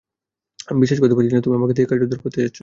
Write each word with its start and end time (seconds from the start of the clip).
আমি 0.69 0.79
বিশ্বাস 0.83 0.99
করতে 1.01 1.15
পারছি 1.15 1.31
না, 1.35 1.41
তুমি 1.45 1.55
আমাকে 1.59 1.73
দিয়ে 1.77 1.89
কার্যোদ্ধার 1.91 2.19
করতে 2.23 2.39
চাচ্ছ। 2.43 2.59